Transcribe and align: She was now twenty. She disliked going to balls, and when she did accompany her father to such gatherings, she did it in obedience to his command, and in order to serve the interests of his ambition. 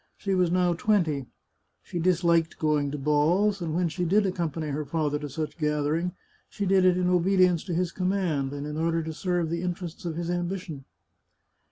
She 0.17 0.33
was 0.33 0.49
now 0.49 0.73
twenty. 0.73 1.27
She 1.83 1.99
disliked 1.99 2.57
going 2.57 2.89
to 2.89 2.97
balls, 2.97 3.61
and 3.61 3.75
when 3.75 3.87
she 3.87 4.03
did 4.03 4.25
accompany 4.25 4.69
her 4.69 4.83
father 4.83 5.19
to 5.19 5.29
such 5.29 5.59
gatherings, 5.59 6.13
she 6.49 6.65
did 6.65 6.85
it 6.85 6.97
in 6.97 7.07
obedience 7.07 7.63
to 7.65 7.73
his 7.75 7.91
command, 7.91 8.51
and 8.51 8.65
in 8.65 8.77
order 8.77 9.03
to 9.03 9.13
serve 9.13 9.51
the 9.51 9.61
interests 9.61 10.03
of 10.03 10.15
his 10.15 10.31
ambition. 10.31 10.85